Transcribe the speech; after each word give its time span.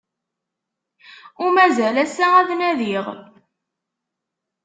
Ur 1.41 1.49
mazal 1.55 1.95
ass-a 2.03 2.27
ad 2.39 2.49
nadiɣ. 2.53 3.05